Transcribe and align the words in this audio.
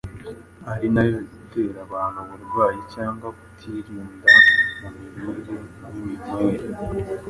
ari 0.73 0.87
nayo 0.93 1.17
itera 1.37 1.79
abantu 1.87 2.19
uburwayi 2.33 2.79
cyangwa 2.93 3.27
kutirinda 3.37 4.29
mu 4.79 4.89
mirire 4.95 5.55
n’iminywere. 5.91 6.65